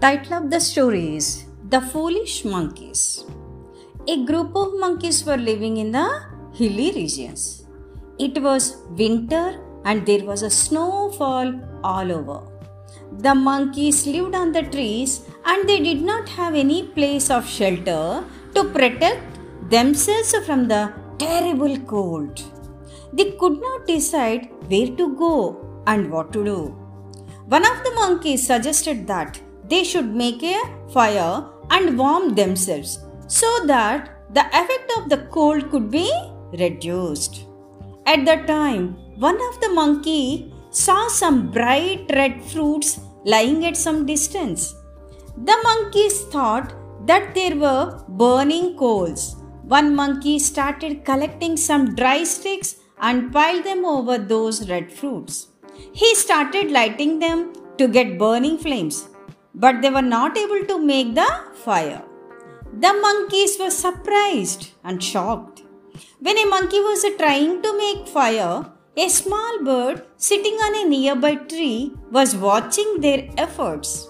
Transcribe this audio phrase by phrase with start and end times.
[0.00, 3.24] Title of the story is The Foolish Monkeys.
[4.06, 6.22] A group of monkeys were living in the
[6.52, 7.64] hilly regions.
[8.18, 12.42] It was winter and there was a snowfall all over.
[13.20, 18.22] The monkeys lived on the trees and they did not have any place of shelter
[18.54, 19.38] to protect
[19.70, 22.42] themselves from the terrible cold.
[23.14, 26.60] They could not decide where to go and what to do.
[27.46, 30.58] One of the monkeys suggested that they should make a
[30.92, 36.10] fire and warm themselves so that the effect of the cold could be
[36.52, 37.46] reduced.
[38.06, 44.06] At that time, one of the monkey saw some bright red fruits lying at some
[44.06, 44.74] distance.
[45.44, 46.72] The monkeys thought
[47.06, 49.36] that there were burning coals.
[49.62, 55.48] One monkey started collecting some dry sticks and piled them over those red fruits.
[55.92, 59.08] He started lighting them to get burning flames
[59.64, 61.30] but they were not able to make the
[61.64, 62.02] fire.
[62.84, 65.62] The monkeys were surprised and shocked.
[66.20, 68.66] When a monkey was trying to make fire,
[68.98, 74.08] a small bird sitting on a nearby tree was watching their efforts.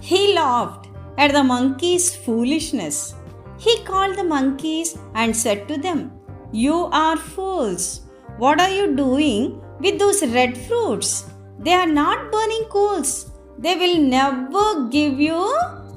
[0.00, 3.14] He laughed at the monkeys' foolishness.
[3.58, 6.12] He called the monkeys and said to them,
[6.52, 8.02] You are fools.
[8.38, 11.24] What are you doing with those red fruits?
[11.58, 15.40] They are not burning coals they will never give you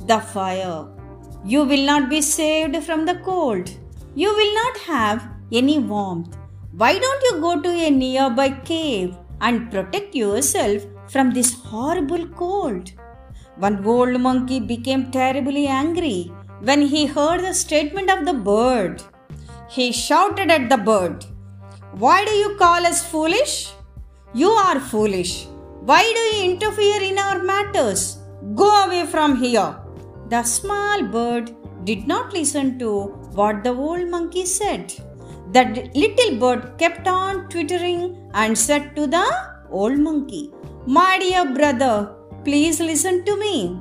[0.08, 0.88] the fire.
[1.45, 3.70] You will not be saved from the cold.
[4.16, 6.36] You will not have any warmth.
[6.72, 12.92] Why don't you go to a nearby cave and protect yourself from this horrible cold?
[13.58, 16.31] One old monkey became terribly angry
[16.62, 19.03] when he heard the statement of the bird.
[19.70, 21.25] He shouted at the bird,
[21.92, 23.72] Why do you call us foolish?
[24.34, 25.47] You are foolish.
[25.84, 28.19] Why do you interfere in our matters?
[28.53, 29.78] Go away from here.
[30.30, 31.56] The small bird
[31.86, 32.90] did not listen to
[33.38, 34.94] what the old monkey said.
[35.53, 35.64] The
[35.96, 39.25] little bird kept on twittering and said to the
[39.72, 40.53] old monkey,
[40.86, 42.13] My dear brother,
[42.46, 43.80] please listen to me.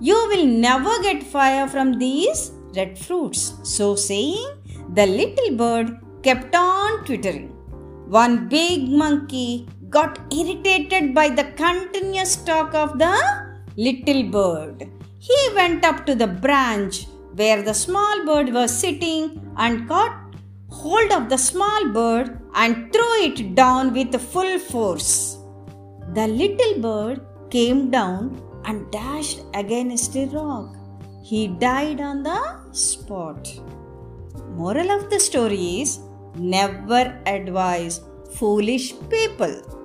[0.00, 3.52] You will never get fire from these red fruits.
[3.62, 4.46] So saying,
[4.94, 7.48] the little bird kept on twittering.
[8.08, 13.14] One big monkey got irritated by the continuous talk of the
[13.76, 14.88] little bird.
[15.18, 19.22] He went up to the branch where the small bird was sitting
[19.56, 20.16] and caught
[20.68, 25.38] hold of the small bird and threw it down with full force.
[26.14, 27.20] The little bird
[27.50, 30.74] came down and dashed against a rock.
[31.22, 32.40] He died on the
[32.72, 33.48] spot.
[34.56, 36.00] Moral of the story is
[36.36, 38.00] never advise
[38.38, 39.81] foolish people.